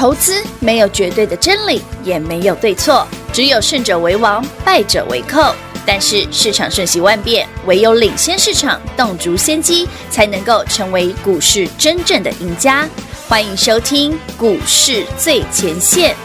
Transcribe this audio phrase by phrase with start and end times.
[0.00, 5.54] 投资没有绝对的真理，也没有对错，只有胜者为王，败者为寇。
[5.84, 12.88] 但是市场瞬息万变，唯有领先市场，洞烛先机，才能够成为股市真正的赢家。
[13.28, 16.16] 欢迎收听股市最前线。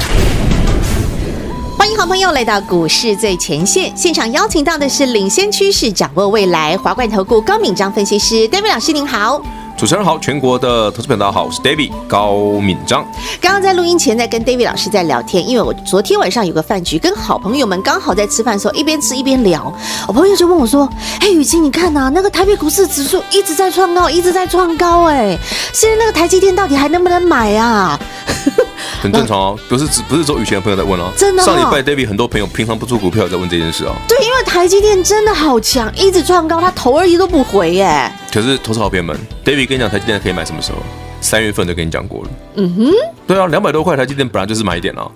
[1.77, 9.41] 欢迎好朋友来到股市最前线，现场邀请到的是领先趋势，掌握未来华冠投顾高敏章分析师，David 老师您好。
[9.77, 13.05] 主持人好，全国的投资朋友大家好，我是 David 高敏章。
[13.41, 19.71] 刚刚在录音前在跟 David 老师在聊天，因为我昨天晚上有个饭局，跟好朋友们刚好在吃饭的时候一边吃一边聊，
[20.07, 25.37] 我朋友就问我说：“哎，雨晴，你看呐、那个台北股市指数一直在创高，一直在创高，哎，
[25.73, 27.99] 现在那个台积电到底还能不能买啊？”
[29.01, 31.45] 很正常哦，不是只不是周雨晴的朋友在问哦，真的、哦。
[31.45, 33.95] 上礼拜 David 很多朋友平常不做股票在问这件事哦。
[34.07, 38.11] 对，因为台积电真的好强，一直创高，他头而已都不回耶。
[38.33, 40.77] 可是投资好朋友们，David 跟你讲台积电可以买什么时候？
[41.21, 42.29] 三月份都跟你讲过了。
[42.55, 42.91] 嗯哼，
[43.27, 45.09] 对啊，两百多块台积电本来就是买点啊。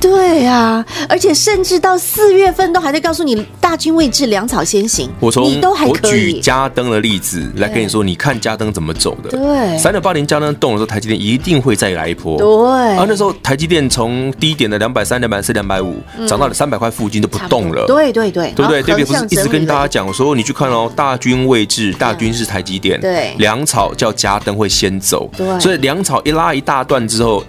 [0.00, 5.10] 对啊，而且甚至到四月份都还在告诉你大军未至，粮草先行。
[5.20, 5.60] 我从。
[5.86, 9.30] 我举嘉登的例子来跟你说，你看嘉登怎么走的？
[9.30, 12.38] 对，三六八零嘉登动的时候，台积电一定会再来一波。
[12.38, 15.96] 对，啊，那时候台积电从低点的两百三、两百四、两百五
[16.26, 17.84] 涨到了三百块附近都不动了。
[17.86, 27.42] 对对对，对不对？David 不是一直跟大家讲说，你去看哦，大军未至，大军是台积电，对，粮草叫嘉登会先走，对，所以粮草一拉一大段之后，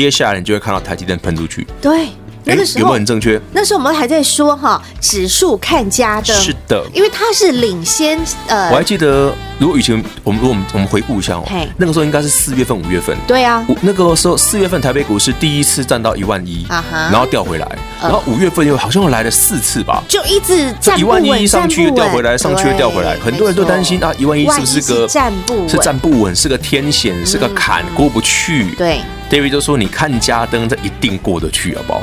[0.00, 1.66] 接下来你就会看到台积电喷出去。
[1.80, 2.08] 对。
[2.44, 3.40] 那个时候有没有很正确？
[3.52, 8.18] 那时候我们还在说哈，指数看家的，是的，因为它是领先。
[8.48, 11.44] 呃，我还记得，如果以前我们如果我们我们回顾一下哦，
[11.76, 13.16] 那个时候应该是四月份、五月份。
[13.28, 28.74] 对啊，那个时候四月份台北股市第一次站到一万一，然后掉回来，然后五月份又好像又来了四次吧，就一直站一万一上去又掉回来，上去又掉回来，很多人都担心啊，一万一是不是个站不是站不稳，是个天险，是个坎，过不去。
[28.74, 29.00] 对
[29.32, 32.02] ，David 就说：“你看嘉登，这一定过得去，好不好？”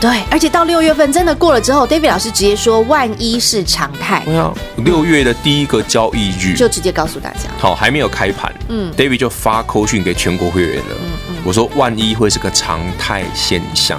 [0.00, 4.22] 对，而且到六月份真的过了之后，David 老师直接说，万一是常态。
[4.24, 10.84] 对啊，六月的第一个交易日就直接告诉大家，好，还没有开盘，嗯，David 就发扣讯给全国会员了。
[10.90, 13.98] 嗯嗯，我说万一会是个常态现象，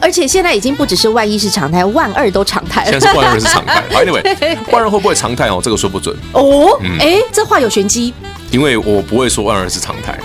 [0.00, 2.90] 而且现在已经不只是万一是常态，万二都常态了。
[2.92, 3.82] 现在是万二是常态。
[3.90, 5.60] Anyway，万二会不会常态哦？
[5.60, 6.78] 这个说不准哦。
[7.00, 8.14] 哎，这话有玄机，
[8.52, 10.16] 因为我不会说万二是常态。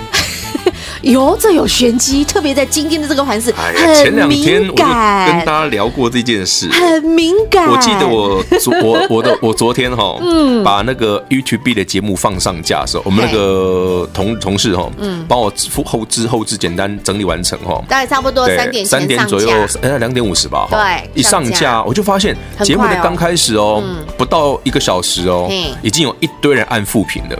[1.01, 3.53] 哟，这有玄机，特别在今天的这个盘势，
[3.95, 7.67] 前两天我就跟大家聊过这件事，很敏感。
[7.69, 15.51] 我记得我昨我我的 我昨天哈，嗯，把那个 YouTube 的节目放上架的时候，我们那个同同事哈，嗯，帮我
[15.83, 19.49] 后置后置简单整理完成哈，大概差不多三点三点左右，
[19.81, 21.81] 哎，两点五十吧，对，一上架。
[21.83, 23.83] 我就发现节目的刚开始哦，
[24.17, 25.49] 不到一个小时哦，
[25.81, 27.37] 已经有一堆人按复评的。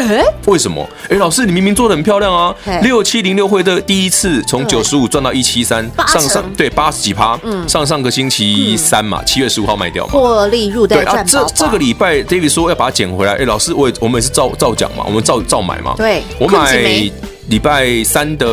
[0.00, 0.88] 哎，为什么？
[1.08, 2.54] 哎，老师，你明明做的很漂亮啊！
[2.82, 11.24] 六七零六会的第一次从九十五赚到一七三，上上对八十几趴，嗯，上上个星期三嘛，七月十五号卖掉嘛，获利入袋赚饱饱。
[11.24, 13.34] 这这个礼拜，David 说要把它捡回来。
[13.34, 15.94] 哎，老师，我也我们也是照照讲嘛，我们照照买嘛。
[15.96, 16.74] 对，我买
[17.48, 18.46] 礼拜三的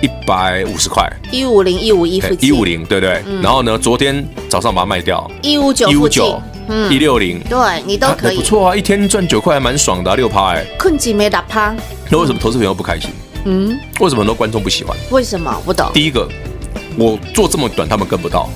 [0.00, 3.22] 一百五十块，一五零一五一附近，一五零，对不对。
[3.42, 6.40] 然后呢，昨天早上把它卖掉，一五九，一五九。
[6.68, 11.74] 嗯，一六零，对你都可以，不错啊，一天赚九块还蛮爽的，六趴哎，困境没打趴，
[12.10, 13.10] 那为什么投资朋友不开心？
[13.44, 14.96] 嗯，为什么很多观众不喜欢？
[15.10, 15.90] 为什么不懂？
[15.94, 16.28] 第一个，
[16.96, 18.48] 我做这么短，他们跟不到。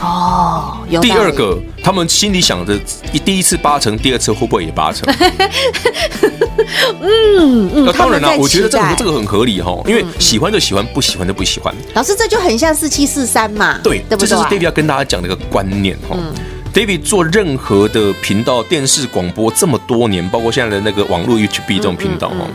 [0.00, 2.76] 哦，有第二个，他们心里想着，
[3.12, 5.08] 一第一次八成，第二次会不会也八成？
[7.00, 11.72] 嗯嗯，那当然了，我觉得这个这个很合理哈，因为喜欢就喜欢，不喜欢就不喜欢。
[11.94, 16.16] 老师，这就很像四七四三嘛，对，这就是 David 要跟大家讲的一个观念哈。
[16.72, 22.46] David 做任何的频道、电视、广播这么多年，包括现在的那个网络 YouTube 这种频道哈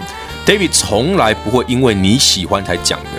[0.44, 3.10] ，David 从来不会因为你喜欢才讲的，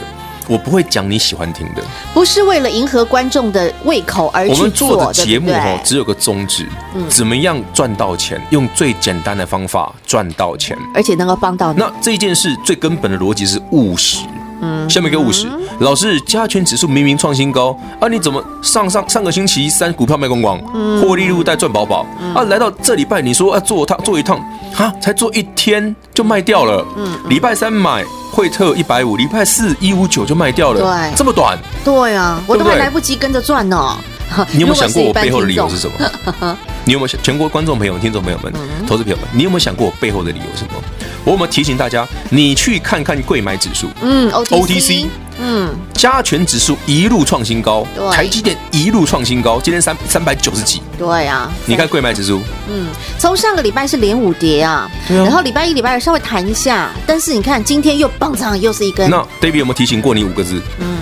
[0.48, 1.82] 我不会讲你喜欢听的，
[2.12, 4.58] 不是为了迎合观众的胃口而去做。
[4.58, 6.66] 我们做的节目哦，只有个宗旨，
[7.08, 11.78] 怎么样赚到钱，用最简单的方法赚到钱，而且能够帮到你。
[11.78, 14.24] 那这件事最根本的逻辑是务实。
[14.60, 15.46] 嗯，下面给五十。
[15.80, 20.58] 老师，加权指数明明创新高啊，你怎么上上上个星期三股票卖光光，
[21.00, 22.42] 获利入袋赚饱饱啊？
[22.44, 24.40] 来到这礼拜你说啊做趟做一趟，
[24.74, 26.84] 哈，才做一天就卖掉了。
[26.96, 30.80] 嗯，礼拜三买惠特一百五，礼拜四一五九就卖掉了。
[30.80, 31.56] 对，这么短。
[31.84, 33.96] 对啊，我都还来不及跟着赚呢。
[34.52, 36.58] 你有没有想过我背后的理由是什么？
[36.84, 38.52] 你有没有想全国观众朋友、听众朋友们、
[38.86, 40.82] 投资朋友们，你有没有想过我背后的理由是什么？
[41.24, 45.06] 我们提醒大家，你去看看柜买指数，嗯，OTC，, OTC
[45.40, 52.86] 嗯，加权指数一路创新高，台积电一路创新高，今天三三百九十几，对啊，你看柜买指数，嗯，
[53.18, 55.24] 从上个礼拜是连五跌啊，对啊。
[55.24, 60.60] 然后礼拜一、礼拜二稍微弹一下，但是你看今天又蹦上，又是一根，那 David 有没有提醒过你五个字？
[60.80, 60.98] 嗯，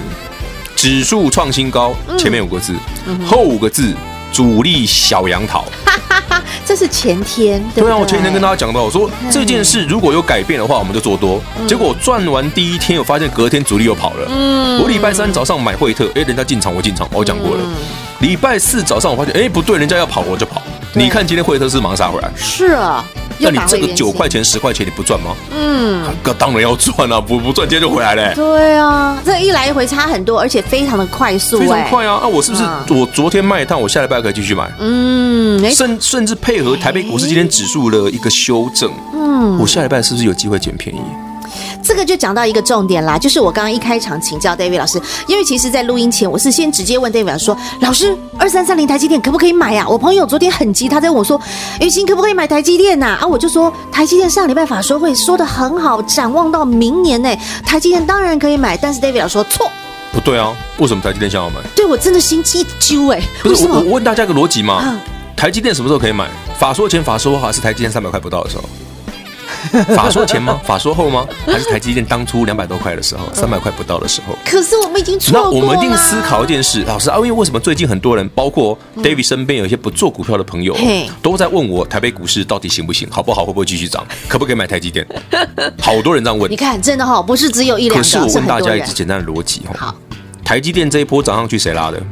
[0.75, 2.75] 指数创新高，前面五个字，
[3.27, 3.95] 后五个字，
[4.33, 5.65] 主力小杨桃。
[6.65, 11.41] 这是前天，对啊，我前几天跟大家讲到，我说这件事如果有改变的话，我们就做多。
[11.69, 14.29] 结果赚完第一天，我发现隔天主力又跑了。
[14.29, 17.63] 嗯，我礼拜三早上买惠特，哎，人家进场我进场，我讲过了。
[18.19, 20.61] 礼拜四早上我发现，哎，不对，人家要跑我就跑。
[20.93, 22.31] 你看今天惠特是马上杀回来。
[22.37, 23.05] 是啊，
[23.39, 25.35] 那你这个九块钱、十块钱你不赚吗？
[25.55, 28.33] 嗯，哥当然要赚啊，不不赚今天就回来嘞。
[28.35, 32.21] 对啊，这一来一回差很多，而且非常的快速，非常快啊！
[32.23, 34.71] 那我是不是我昨天卖一趟，我下礼拜可以继续买？
[34.79, 41.01] 嗯，甚甚至配合台北股市今天指数的一个修正，嗯，我下礼拜是不是有机会捡便宜？
[41.87, 51.41] 这个就讲到一个重点啦，就是我刚刚一开场请教 David 老师，因为其实，在录音前我是先直接问 David 老师说：“老师，二三三零台积电可不可以买呀、啊？”我朋友昨天很急，他在问我说
[51.81, 57.33] ：“雨欣可不可以买台积电呐、啊？”啊，我就说台积电上礼拜法说会说的很好，展望到明年呢，
[57.65, 58.77] 台积电当然可以买。
[58.77, 59.71] 但是 David 老师说错，
[60.13, 61.57] 不对啊，为什么台积电想要买？
[61.77, 64.99] 对我真的心机一揪哎，不是我我问大家一个逻辑嘛，
[65.37, 66.29] 台积电什么时候可以买？
[66.59, 68.65] 法说前法说后还是台积电三百块不到的时候？
[69.95, 70.61] 法说前吗？
[70.65, 71.27] 法说后吗？
[71.47, 74.37] 还是台积电当初两百多块的时候，三百块不到的时候？
[74.45, 75.51] 可是我们已经错过了。
[75.51, 85.07] 那我们一定思考一件事，老师啊，因为为什么最近很多人，包括 David 身边有一些不做股票的朋友，嗯、都在问我台北股市到底行不行，好不好，会不会继续涨，可不可以买台积电？
[85.81, 86.51] 好多人这样问。
[86.51, 88.03] 你看，真的哈，不是只有一两个。
[88.03, 89.95] 可是我问大家一个简单的逻辑哈，好，
[90.45, 92.03] 台积电这一波涨上去谁拉的？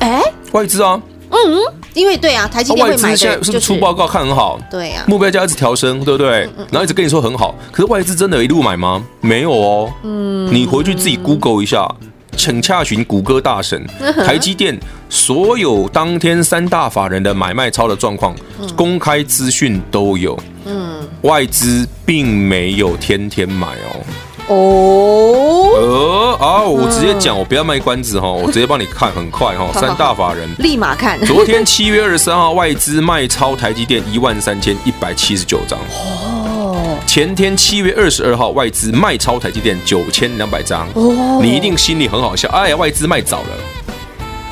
[0.00, 1.00] 哎、欸，外资啊。
[1.32, 1.58] 嗯，
[1.94, 4.60] 因为对啊，台积电会买的，外资现在是不是出报告看很好？
[4.70, 6.48] 对呀，目标价一直调升，对不对？
[6.70, 9.02] 然后一直跟你说很好，可是外资真的有一路买吗？
[9.20, 9.92] 没有哦。
[10.02, 11.88] 嗯，你回去自己 Google 一下，
[12.36, 13.84] 请洽询谷歌大神，
[14.24, 18.36] 台积电所有当天三大法人的买卖超的状况，
[18.76, 20.38] 公开资讯都有。
[20.64, 24.04] 嗯，外资并没有天天买哦。
[24.52, 31.18] 哦，呃啊，我直接讲，我不要卖关子哈，我直接 帮你看，很快哈，三大法人立马看。
[31.24, 35.78] 昨天七月二十三号，外资卖超台积电一万三千一百七十九张。
[35.78, 40.86] 哦，前天七月二十二号，外资卖超台积电九千两百张。
[40.94, 43.48] 哦，你一定心里很好笑，哎呀，外资卖早了。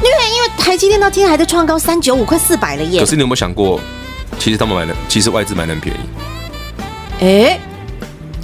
[0.03, 3.01] 因为因为台积电到今天还在创高三九五，快四百了耶。
[3.01, 3.79] 可是你有没有想过，
[4.39, 5.99] 其实他们买的，其实外资买的很便宜。
[7.21, 7.61] 哎。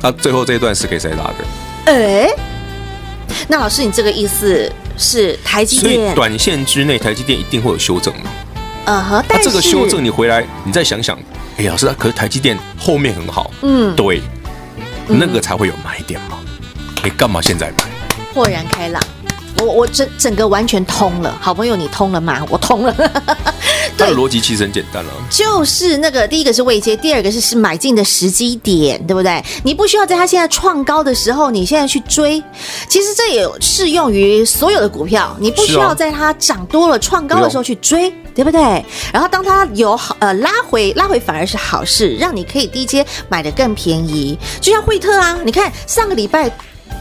[0.03, 1.45] 那、啊、最后这一段是给谁拉的？
[1.87, 2.35] 哎、欸，
[3.49, 5.95] 那老师，你这个意思是台积电？
[5.95, 8.31] 所以短线之内，台积电一定会有修正嘛？
[8.87, 11.19] 嗯哼，那这个修正你回来，你再想想，
[11.57, 14.23] 哎、欸，老师，可是台积电后面很好，嗯，对，
[15.09, 16.39] 那个才会有买点嘛。
[17.03, 17.85] 你干嘛现在买？
[18.35, 19.03] 豁然开朗。
[19.61, 22.45] 我我整整个完全通了，好朋友你通了吗？
[22.51, 22.95] 我通了。
[23.99, 29.43] 它的逻辑其实很简单了，就是那个第一个是位阶，第二个是是买进的时机点，对不对？
[29.63, 32.43] 你不需要在它现在创高的时候，你现在去追，
[32.89, 38.85] 其实这也适用于所有的股票，你不需要在它涨多了创高的时候去追，对不对？
[39.13, 46.51] 然后当它有好呃拉回拉回反而是好事，让你可以低阶买的更便宜，就像惠特啊，你看上个礼拜。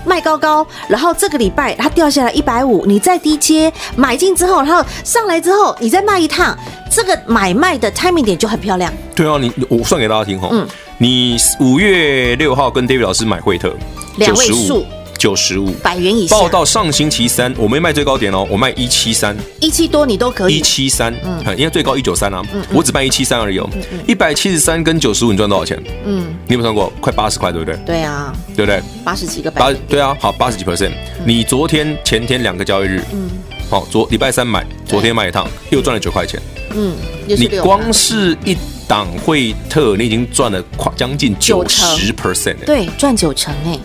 [0.06, 6.58] 卖高高，然后这个礼拜它掉下来一百五，你再低接买进之后，然后上来之后你再卖一趟，
[6.92, 8.94] 这个买卖的 timing 点就很漂亮。
[9.16, 10.68] 对啊，你我算给大家听哈，嗯，
[10.98, 13.74] 你五月六号跟 David 老师买惠特，
[14.18, 14.86] 两位数。
[15.18, 15.72] 九十五。
[15.84, 23.70] 百元以下，报到上星期三，我没卖最高点哦，我卖一七三，一七多你都可以，一七三，嗯，因为最高一九三啊，嗯，我只卖一七三而已哦，
[24.08, 25.82] 一百七十三跟九十五，你赚多少钱？
[26.06, 26.92] 嗯，你有没有算过？
[27.00, 27.76] 快八十块，对不对？
[27.86, 28.82] 对啊，对不对？
[29.04, 30.92] 八十几个百，对啊，好，八十几 percent。
[31.26, 33.30] 你昨天、前天两个交易日，嗯，
[33.70, 36.40] 好，昨礼拜三买，昨天卖一趟，又赚了九块钱，
[36.76, 36.96] 嗯，
[37.28, 38.56] 你光是一
[38.88, 43.80] 档惠特，你已经赚了快将近九十 percent，对，赚九成哎。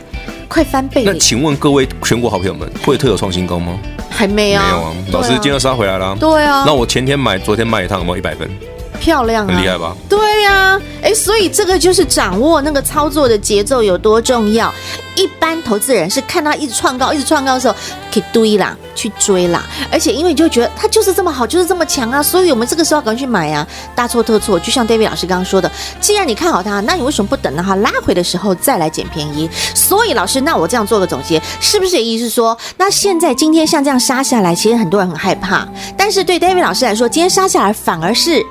[0.50, 1.04] 快翻倍！
[1.06, 3.78] 那请问各位全国好朋友们，惠特有创新高吗？
[4.10, 4.92] 还没有，没有啊。
[5.12, 6.16] 老师今天杀回来了。
[6.18, 6.64] 对啊。
[6.66, 8.50] 那我前天买，昨天卖一趟，有没有一百分？
[8.98, 9.96] 漂亮，很厉害吧？
[10.08, 14.72] 对对呀，哎，所以这个就是掌握那个操作的节奏有多重要。
[15.14, 17.74] 一般投资人是看他一直创高，一直创高的时候，
[18.10, 19.62] 可以堆啦，去追啦。
[19.92, 24.58] 而且因为你就觉得它就是这么好，就是这么强啊，所以我们这个时候赶快去买啊，大错特错。
[24.58, 25.70] 就像 David 老师刚刚说的，
[26.00, 29.46] 既然你看好它，那你为什么不等到它拉回的时候再来捡便宜？
[29.74, 35.68] 所以老师，那我这样做个总结，是不是也意思说，那现在今天像这样杀下来，其实很多人很害怕，
[35.98, 38.42] 但是对 David 老师来说，今天杀下来反而是。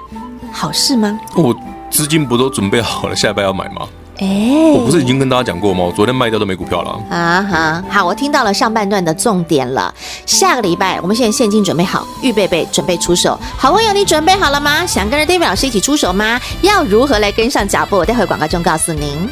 [0.52, 1.18] 好事吗？
[1.36, 1.56] 我
[1.90, 3.88] 资金不都准备好了，下礼拜要买吗？
[4.22, 4.28] 哎，
[4.76, 5.86] 我不是已经跟大家讲过吗？
[5.86, 7.84] 我昨天卖掉都没股票了啊哈。
[7.90, 9.94] 好，我听到了上半段的重点了。
[10.26, 13.40] 下个礼拜，我们现在现金准备好，预备备，准备出手。
[13.58, 14.86] 好朋友，你准备好了吗？
[14.86, 16.38] 想跟着 David 老师一起出手吗？
[16.62, 18.04] 要如何来跟上脚步？
[18.04, 19.30] 待会广告中告诉您。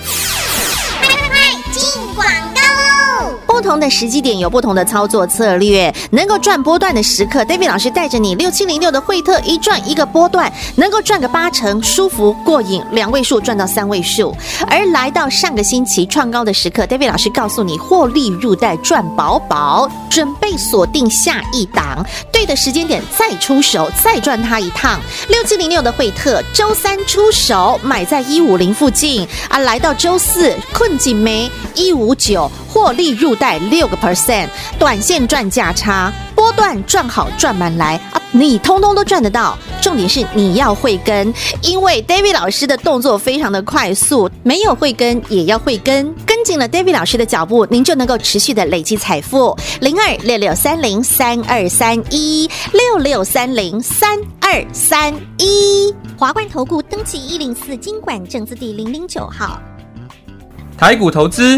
[3.67, 14.33] 不同的时机点有不同的操作策略，能够赚波段的时刻，David 老师带着你六七零六的惠特一赚一个波段，能够赚个八成，舒服过瘾，两位数赚到三位数。
[14.69, 24.97] 而来到上个星期创高的时刻，David 老师告诉你获利入袋赚饱饱，准备锁定下一档，对的时间点再出手，再赚它一趟。
[25.27, 32.49] 六七零六的惠特周三出手买在一五零附近，啊来到周四困境没一五九。
[32.69, 34.47] 获利入袋六个 percent，
[34.77, 38.21] 短线赚价差，波段赚好赚满来啊！
[38.31, 39.57] 你通通都赚得到。
[39.81, 49.57] 重点是你要会跟，因为 David 老师的动作非常的快速，没有会跟也要会跟，跟紧了 David 老师的脚步，您就能够持续的累积财富。
[49.79, 59.61] 零二六六三零三二三一六六三零三二三一，华冠投顾登记一零四金管证字第零零九号，
[60.77, 61.57] 台股投资。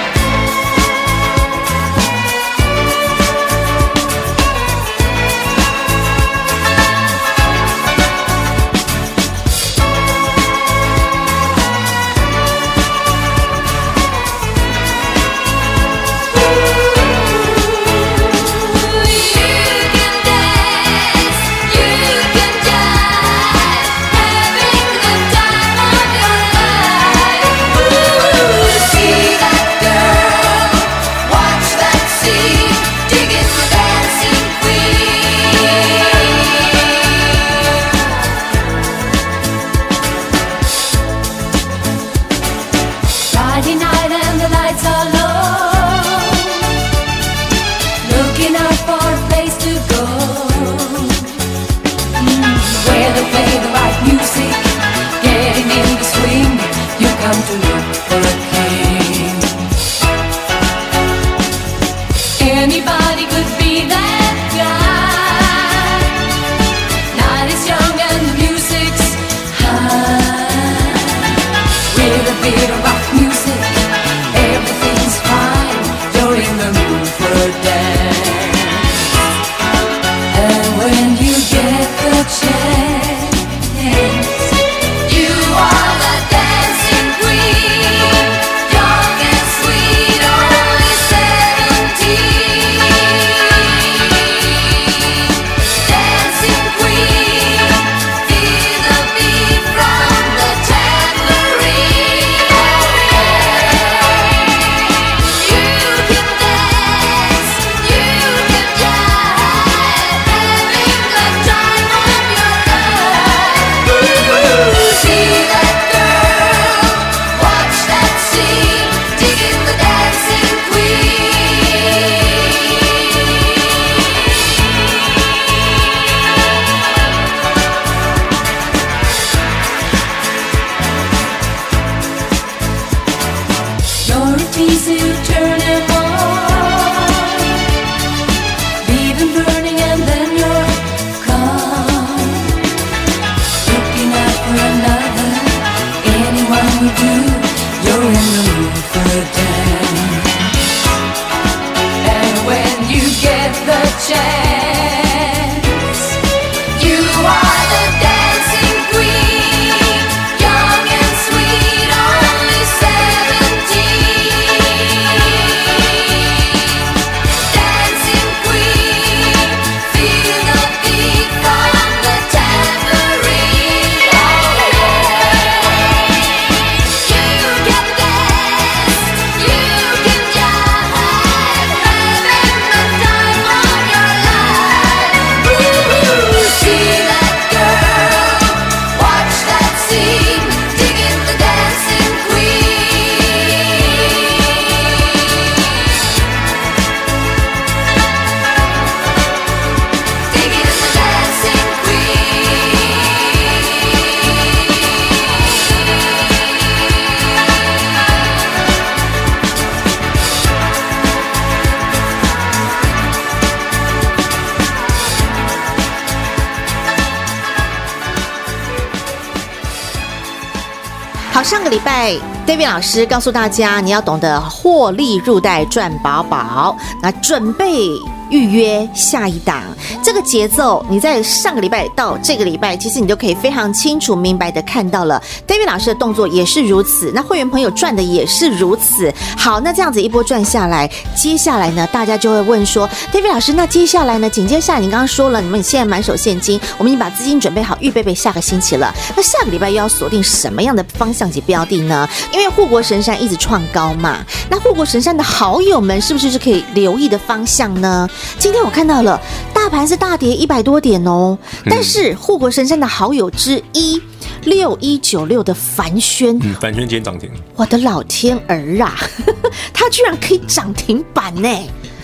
[221.71, 222.11] 礼拜
[222.45, 227.97] David 老师告诉大家，你要懂得获利入袋赚饱饱，那准备。
[228.31, 229.61] 预约下一档，
[230.01, 235.21] 这个节奏你在上个礼拜到这个礼拜，其实你就可以非常清楚明白的看到了。
[235.45, 239.13] David 老师的动作也是如此，那会员朋友赚的也是如此。
[239.37, 244.29] 好，那这样子一波赚下来，接下来呢，大家就会问说，David 老师，那接下来呢？
[244.29, 248.93] 紧接下来你刚刚说了，你们现在满手现金，我们已经把资金准备好，预备备下个星期了。
[249.15, 252.07] 那下个礼拜又要锁定什么样的方向及标的呢？
[252.31, 258.07] 因为护国神山一直创高嘛，那护国神山的好友们是不是是可以留意的方向呢？
[258.39, 259.19] 今天我看到了
[259.53, 264.01] 大盘是大跌一百多点哦，但是护国神山的好友之一
[264.45, 268.95] 六一九六的凡轩，嗯，凡轩今天涨停，我的老天儿啊，
[269.73, 271.49] 它居然可以涨停板呢！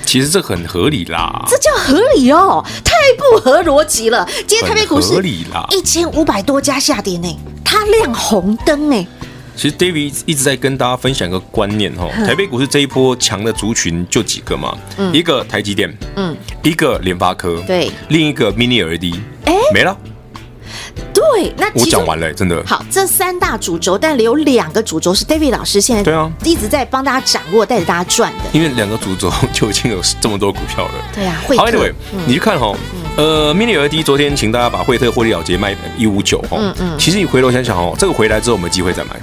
[0.06, 4.26] 其实这很合理啦，这叫合理哦，太不合逻辑了。
[4.48, 9.08] 今天台北股市合理啦，一千五百多家下跌呢，它亮红灯呢。
[9.58, 14.78] 其实 David 一直在跟大家分享一个观念哈，台北股市这一波强的族群就几个嘛，
[15.12, 19.98] 一个台积电，嗯，一个联发科，对，另一个 Mini LED，哎，没了。
[21.12, 22.64] 对，那我讲完了，真的。
[22.68, 28.38] 好，这三大主轴，但有两个主轴是 David 老师现在对啊一直在帮大家掌握，带着大家赚的。
[28.54, 30.94] 因为两个主轴 就已经有这么多股票了。
[31.16, 31.92] 对啊，好，Anyway，
[32.28, 32.76] 你去看哈，
[33.18, 39.20] 呃，Mini LED 昨天请大家把惠特获利了结卖一五九哈，嗯嗯，其实你回头想想哦，这个回来之后我们有机会再买。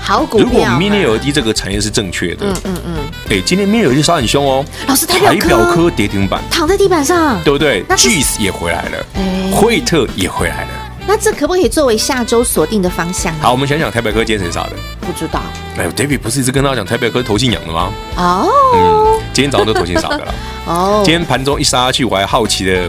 [0.00, 0.46] 好股票。
[0.46, 2.94] 如果 Mini LED 这个产业是正确的，嗯嗯嗯，
[3.28, 4.64] 哎，今天 Mini LED 杀很凶哦。
[4.88, 9.06] 老师，台表科跌停板，躺在地板上，对不对？GS 也回来了，
[9.52, 10.68] 惠特也回来了。
[11.06, 13.34] 那这可不可以作为下周锁定的方向？
[13.40, 14.72] 好，我们想想台北科今天谁杀的？
[15.00, 15.40] 不知道。
[15.76, 17.90] 哎呦，David 不是一直跟他讲台北科投信养的吗？
[18.16, 20.34] 哦，嗯，今天早上都投信杀的了。
[20.66, 22.88] 哦，今天盘中一杀下去，我还好奇的，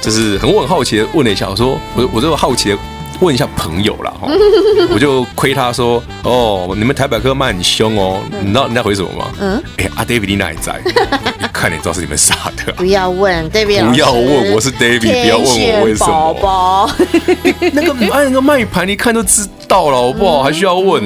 [0.00, 2.78] 就是很我很好奇的问了一下，我说我我就好奇的。
[3.20, 4.28] 问一下朋友了哈，
[4.92, 9.26] 我就亏他说哦，你们台百科卖很凶哦，你知道人家回什么吗？
[9.40, 10.80] 嗯，哎，阿 David 你哪里在？
[11.52, 12.72] 看你知道是你们杀的。
[12.74, 16.06] 不要问 David，不要问我是 David，不要问我为什么。
[16.06, 16.90] 宝宝，
[17.72, 20.42] 那个按那个卖盘，一看就知道了，好不好？
[20.42, 21.02] 还需要问？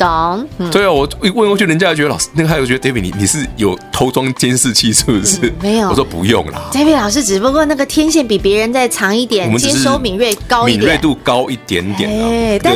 [0.00, 5.52] 懂，对啊，我一问过去，人家还觉得老师那个还有觉得 David 你你是有偷装监视器是不是？
[5.60, 6.70] 没有，我说不用啦。
[6.72, 12.10] David 老师只不过那个天线比别人再长一点，接收敏锐高一点，敏锐度高一点点。
[12.10, 12.74] 哎，但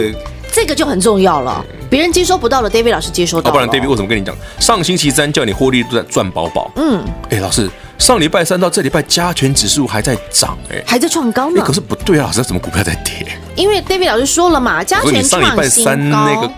[0.53, 3.51] 这个就很重要了，别人接收不到的，David 老师接收到。
[3.51, 4.37] 不然 David 为什么跟你讲？
[4.61, 6.71] 上星期三叫你获利都在赚饱饱。
[6.77, 11.63] 嗯，哎，老师，上礼拜三到这礼拜加权指数还在涨，哎，还在创高呢。
[11.65, 13.27] 可是不对啊，老师，怎么股票在跌？
[13.57, 16.53] 因为 David 老师说了嘛，加权创新高。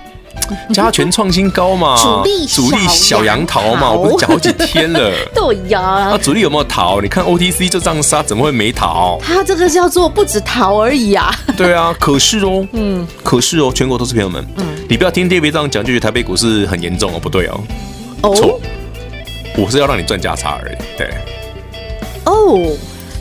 [0.73, 5.11] 加权创新高嘛，主力主力小杨桃嘛，我不是讲好几天了。
[5.35, 7.01] 对呀，啊，主力有没有逃？
[7.01, 9.19] 你看 OTC 就这样杀，怎么会没逃？
[9.23, 11.35] 他这个叫做不止逃而已啊。
[11.57, 17.49] 对啊，可是哦，嗯，可是哦，全国都是朋友们，嗯，你不要听 David 这样讲，就觉得台北股市很严重哦，不对
[18.23, 18.61] 哦，错，
[19.57, 21.11] 我是要让你赚价差而已，对，
[22.25, 22.77] 哦。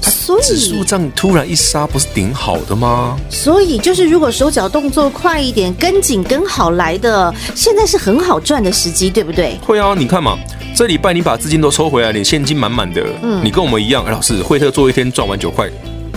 [0.09, 3.17] 所以指数这样突然一杀，不是顶好的吗？
[3.29, 9.57] 所以就是，如果手脚动作快一点，跟紧跟好来的，现在是很好赚的时机，对不对？
[9.65, 10.37] 会啊，你看嘛，
[10.75, 15.69] 这礼拜你把资金都抽回来，你现金满满的，嗯，你跟我们一样，哎，老师，惠特做一天赚完九块。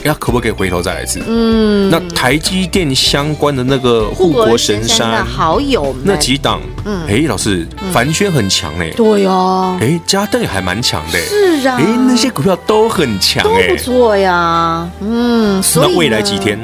[0.04, 1.20] 那可不可以回头再来一次？
[1.26, 16.58] 嗯，那台积电相关的那个护国神山的好友们，那几档，嗯，哎，老师，凡轩很强哎，对哦，哎，嘉登也还蛮强的，是啊，哎，那些股票都很强，都，不错呀，嗯，那未来几天？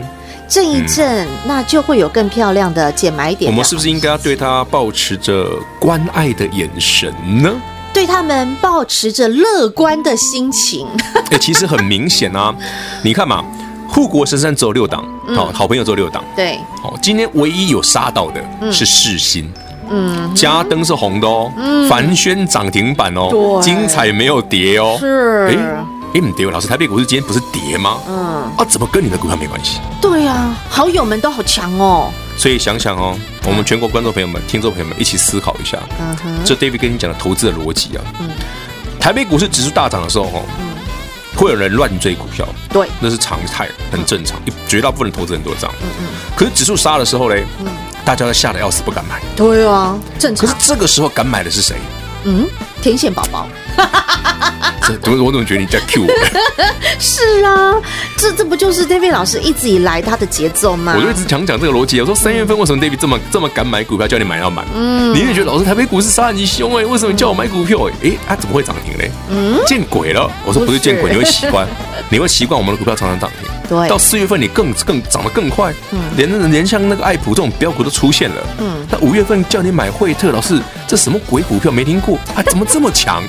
[0.47, 3.51] 震一震，那就会有更漂亮的捡买点。
[3.51, 5.49] 我们是不是应该要对他保持着
[5.81, 7.11] 关爱的眼神
[7.43, 7.51] 呢？
[7.95, 10.87] 对他们保持着乐观的心情。
[11.31, 12.53] 哎，其实很明显啊，
[13.03, 13.43] 你看嘛，
[13.89, 15.05] 护国神山只有六档，
[15.35, 16.23] 好，好朋友只有六档。
[16.35, 19.49] 对，好，今天唯一有杀到的是世新，
[19.89, 24.97] 嗯，嘉登是红的哦，嗯凡轩涨停板哦，精彩没有跌哦。
[24.99, 25.57] 是，哎，
[26.15, 27.99] 哎，不对，老师，台北股市今天不是跌吗？
[28.09, 28.17] 嗯，
[28.59, 29.79] 啊，怎么跟你的股票没关系？
[30.01, 32.11] 对啊，好友们都好强哦。
[32.37, 38.29] 所以想想哦，我们全国观众朋友们、听众朋友们一起思考一下，嗯哼，这 David 跟你讲的投资的逻辑啊，嗯，
[39.01, 40.75] 台北股市指数大涨的时候，哦，嗯，
[41.37, 47.67] 会有人乱追股票，对，那是常态，很正常，绝大部分的投资人都这样，嗯嗯，可是指数杀的时候嘞，嗯，
[48.05, 50.47] 大家都吓得要死，不敢买，对啊，正常。
[50.47, 51.77] 可是这个时候敢买的是谁？
[52.25, 52.47] 嗯，
[52.83, 53.49] 天线宝宝。
[55.03, 56.09] 怎么我怎么觉得你在 Q 我？
[57.01, 57.75] 是啊，
[58.19, 60.93] 这这不就是 David 老师一直以来他的节奏吗？
[60.95, 61.99] 我就一直强讲这个逻辑。
[62.03, 64.63] 我说三月份为什么 David 这么这么敢买股票，叫你买要买？
[64.75, 67.89] 嗯，你也觉得老师台北股市杀很凶哎，为什么你叫我买股票？
[68.03, 69.11] 哎，他怎么会涨停嘞？
[69.31, 70.31] 嗯，见鬼了！
[70.45, 71.67] 我说不是见鬼，你会习惯，
[72.11, 73.51] 你会习惯我们的股票常常涨停。
[73.69, 73.89] 对。
[73.89, 82.17] 到四月份你更更涨得更快，嗯，连连像那个爱普这种标股都出现了，嗯，那五月份叫你买惠特，老师这什么鬼股票没听过？
[82.35, 82.43] 啊？
[82.49, 83.23] 怎么这么强？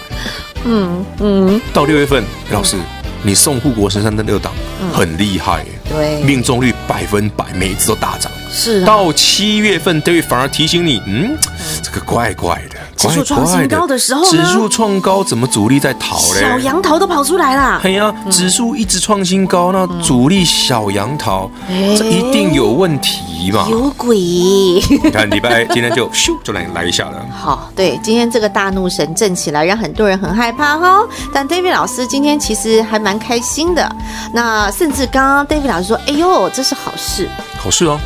[0.66, 2.78] 嗯嗯，到六月份，老师。
[3.24, 4.54] 你送护国神山的六档
[4.94, 8.32] 很厉害，对，命中率百分百，每一次都大涨。
[8.52, 11.36] 是啊，到七月份，David 反而提醒你，嗯，
[11.82, 12.78] 这个怪怪的。
[12.96, 16.42] 指数创新高的时候，指数创高怎么主力在逃嘞？
[16.42, 17.82] 小杨桃都跑出来了。
[17.84, 21.50] 哎呀，指数一直创新高，那主力小杨桃，
[21.98, 23.68] 这一定有问题嘛？
[23.70, 24.18] 有鬼！
[24.18, 27.26] 你看礼拜今天就 咻就来来一下了。
[27.32, 31.00] 好，对，今天这个大怒神震起来，让很多人很害怕哈。
[31.34, 33.94] 但 David 老师今天其实还蛮开心的。
[34.34, 38.00] 那甚至刚刚 David 老师说：“哎呦，这是好事，好事哦。”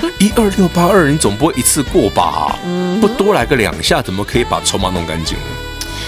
[0.18, 2.58] 一二六八二，你总不会一次过吧？
[3.00, 5.36] 不多来个两下，怎么可以把筹码弄干净？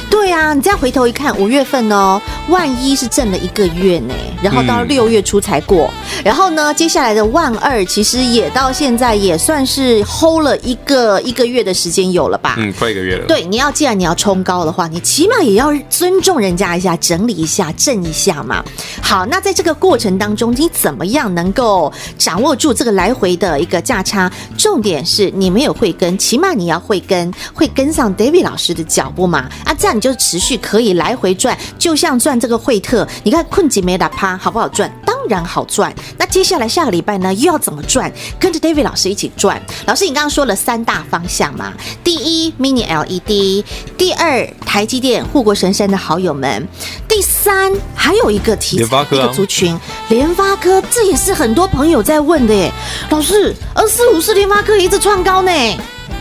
[0.09, 12.55] 对啊，你再回头一看，五月份哦，万一是挣了一个月呢，然后到六月初才过，嗯、然后呢，接下来的万二其实也到现在也算是 hold 了一个一个月的时间有了吧？
[12.59, 13.27] 嗯，快一个月了。
[13.27, 18.64] 对，你要既然你要冲高的话，你起码也要尊重人家一下，整理一下，挣一下嘛。
[19.03, 24.31] 好，那在这个过程当中，你怎么样能够掌握住这个来回的一个价差？
[24.57, 29.49] 重点是你没有会跟，起码你要会跟，会跟上 David 老师的脚步嘛？
[29.64, 29.96] 啊，这样。
[29.97, 34.91] 你就持续可以来回赚，就像赚这个惠特，你看困境没打趴，好不好赚？
[35.05, 35.93] 当然好赚。
[36.19, 38.13] 那接下来下个礼拜呢，又要怎么赚？
[38.39, 39.61] 跟着 David 老师一起赚。
[39.87, 41.73] 老师，你刚刚说了三大方向嘛？
[42.05, 43.65] 第一，Mini LED；
[43.97, 46.63] 第二，台积电护国神山的好友们；
[47.09, 49.79] 第三，还有一个题材，一个族群，
[50.09, 52.73] 联发科，这也是很多朋友在问的耶。
[53.11, 55.51] 老师，二四五四联发科一直创高呢，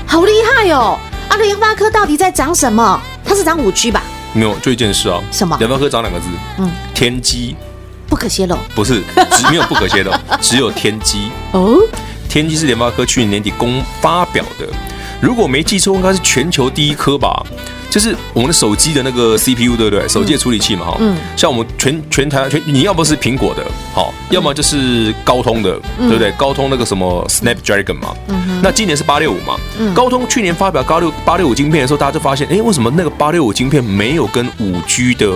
[0.08, 0.98] 好厉害哦！
[1.30, 3.00] 啊，联发科到底在涨什么？
[3.24, 4.02] 它是涨五 G 吧？
[4.34, 5.22] 没有，就一件事啊。
[5.32, 5.58] 什么？
[5.58, 6.26] 联发科涨两个字。
[6.58, 7.56] 嗯，天机，
[8.08, 8.58] 不可泄露。
[8.76, 10.12] 不是，只没有不可泄露，
[10.42, 11.32] 只有天机。
[11.52, 11.78] 哦，
[12.30, 14.68] 天机是联发科去年年底公发表的，
[15.22, 17.44] 如果没记错，应该是全球第一颗吧。
[17.96, 20.06] 就是我们的手机的那个 CPU，对不对？
[20.10, 20.98] 手机的处理器嘛，哈。
[21.00, 21.16] 嗯。
[21.38, 26.30] 像我们全全台全，你要不是苹果的，好，要么就是高通的，对不对？
[26.34, 28.14] 高通那个什么 Snapdragon 嘛。
[28.28, 28.60] 嗯。
[28.62, 29.56] 那今年是八六五嘛。
[29.80, 29.94] 嗯。
[29.94, 35.34] 高通去年发表高六八六五晶片的时候，大家就发现，哎，为什么那个八六五晶片没有跟五 G 的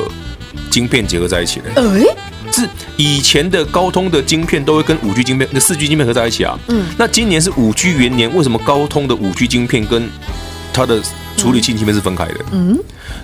[0.69, 1.65] 晶片结合在一起呢？
[1.77, 2.03] 哎。
[2.51, 2.67] 是
[2.97, 6.59] 以前的高通的晶片都会跟五 G 晶片、那四 G 晶片合在一起啊。
[6.67, 6.87] 嗯。
[6.97, 10.09] 那今年是五 G 元年，为什么高通的五 G 晶片跟
[10.73, 11.01] 它的
[11.39, 12.77] 处理器芯片是分开的，嗯，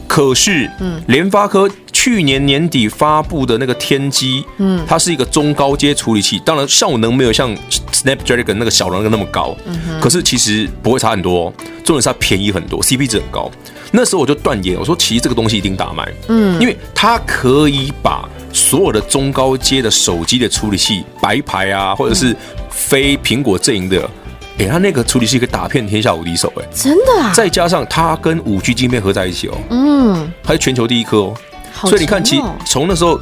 [0.08, 7.56] 可是，嗯，联发科去年年底发布的那个天玑，嗯，它是一个中高阶处理器，当然效能没有像
[7.91, 13.51] Snapdragon 那个小的那个那么高，嗯哼，可是其实不会差很多，重点是它便宜很多，CP 值很高。
[13.91, 22.36] 那时候我就断言，我说其实这个东西一定大卖，嗯，因为它可以把所有的中高阶的手机的处理器，白牌啊，或者是
[22.69, 24.10] 非苹果阵营的。
[24.57, 27.33] 哎，他那个处理器可以打遍天下无敌手，哎，真的啊！
[27.33, 31.33] 再加上他跟五 G 晶片合在一起哦，嗯，它是全球第一颗哦，
[31.81, 33.19] 哦，所以你看，其从那时候，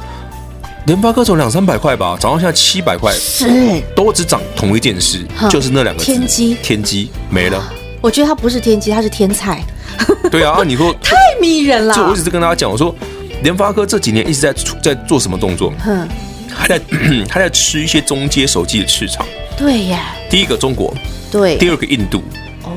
[0.86, 7.60] 联发科从两三百块吧，涨到现在七百块，是都只涨同一件事，就是那两个天机，天机没了。
[8.00, 9.60] 我觉得它不是天机，它是天才。
[10.30, 11.94] 对啊，你说 太迷人了。
[11.94, 12.94] 就我一直跟大家讲，我说
[13.42, 15.72] 联发科这几年一直在在做什么动作？
[15.80, 16.06] 哼，
[16.48, 16.80] 还在
[17.28, 19.26] 还在吃一些中阶手机的市场。
[19.56, 20.94] 对呀，第一个中国。
[21.34, 22.22] 对，第二个印度。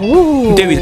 [0.02, 0.80] 哦，David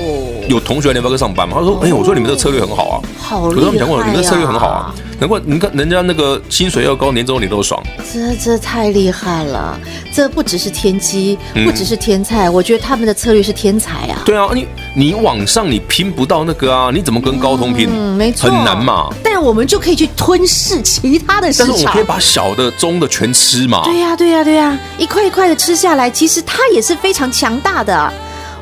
[0.48, 1.56] 有同学在联发科上班吗？
[1.60, 7.82] 他说：“哎，我说你们这个策略很好啊，好，我跟他们讲过了，你们的策略很好啊，难怪你看人家那个薪水要高，年终你都爽，
[8.14, 9.80] 这这太厉害了，
[10.14, 14.22] 这不只是天机，不只是天才，我觉得他们的策略是天才啊。
[14.24, 17.90] 对啊，你你网上你拼不到那个啊，你怎么跟高通拼？
[17.92, 19.10] 嗯，没错，很难嘛。
[19.24, 23.82] 但我们就可以去吞噬其他的市场，但是我可以把小的、中的全吃嘛。
[23.84, 28.14] 对呀，对呀，对呀，一块一块的吃下来，其实它也是非常强大的。”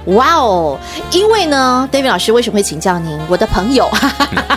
[0.08, 0.78] 哇哦！
[1.12, 3.18] 因为呢，David 老师为什么会请教您？
[3.30, 3.90] 我的朋友，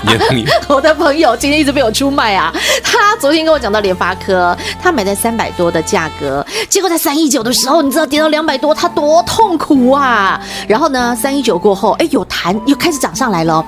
[0.06, 2.52] 嗯、 我的朋友今天一直被我出卖啊！
[2.82, 10.40] 他昨天跟我讲到联发科，他买在三百多的价格，结果在三一九的时候，你知道跌到两百多，他多痛苦啊！
[10.66, 13.64] 然后呢，三一九过后，哎，有弹，又开始涨上来了，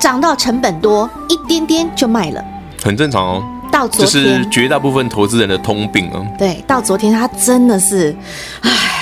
[0.00, 2.44] 涨到成本多一点点就卖了，
[2.82, 3.42] 很正常哦。
[3.70, 6.18] 到昨天，这是绝大部分投资人的通病啊。
[6.36, 8.16] 对，到昨天他真的是，
[8.62, 8.99] 唉。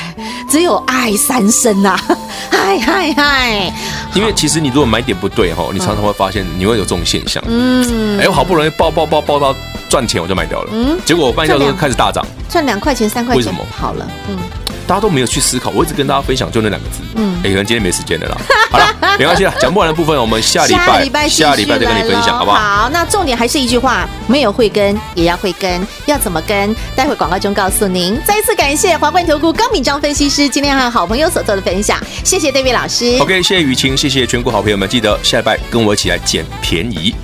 [0.51, 1.97] 只有爱三声呐，
[2.51, 3.73] 嗨嗨嗨！
[4.15, 7.43] 因为其实你如果买点不对哈，你常常会发现你会有这种现象。
[7.47, 9.55] 嗯，哎，我好不容易爆爆爆爆到
[9.89, 10.71] 赚钱，我就卖掉了。
[10.73, 13.37] 嗯，结果我半下都开始大涨，赚两块钱三块钱。
[13.37, 13.65] 为什么？
[13.71, 14.37] 好了，嗯，
[14.89, 15.71] 大家都没有去思考。
[15.71, 18.37] 我一直跟大家分享就那两个字，嗯，哎，可能今天没时间了啦。
[18.73, 18.87] 好了，
[19.19, 22.59] 没关系啦，讲不完的部分我们下礼拜 下礼拜再跟你分享，好不好？
[22.59, 26.75] 好，那重点还是一句话，没有慧根也要慧根，要怎么跟？
[26.97, 28.19] 待会广告中告诉您。
[28.25, 33.19] 再一次感谢华冠投顾高敏章分析师今天和好朋友所做的分享，谢谢 David 老师。
[33.21, 37.15] OK，谢谢雨晴，谢谢全国好朋友们，记得下礼拜跟我一起来捡便宜。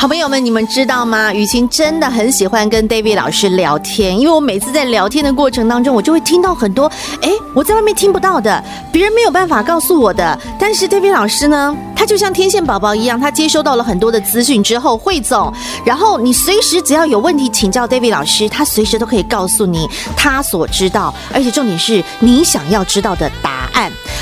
[0.00, 1.30] 好朋友们，你们知道吗？
[1.30, 10.40] 雨晴真的很喜欢跟 David 老师聊天，因为我每次在聊天的过程当中，我就会听到很多，哎，我在外面听不到的，别人没有办法告诉我的。
[10.58, 15.52] 但是 David 老师呢，他就像天线宝宝一样，他接收到了很多的资讯之后汇总，
[15.84, 19.86] 然后你随时只要有问题请教 David 老师，他随时都可以告诉你
[20.16, 23.59] 他所知道，而且重点是你想要知道的答案。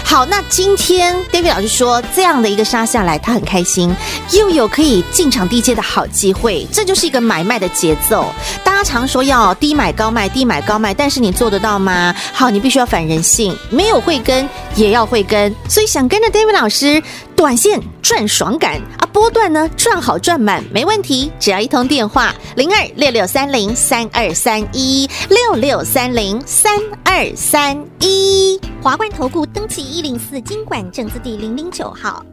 [0.05, 3.95] 好，那今天 David 老师说这样的一个杀下来，他很开心，
[4.33, 8.33] 又有可以进场低接的好机会，这就是一个买卖的节奏。
[8.65, 12.15] 大家常说要低买高卖，低买高卖，但是你做得到吗？
[12.33, 15.55] 好，你必须要反人性，没有会跟也要会跟。
[15.69, 17.03] 所以想跟着 David 老师，
[17.39, 28.61] 短线赚爽感啊，波段呢赚好赚满没问题，只要一通电话零二六六三零三二三一六六三零三二三一。
[28.83, 32.27] 华冠投顾登记一零四经管证字第零零九号。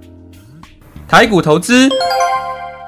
[1.08, 1.88] 台股投资。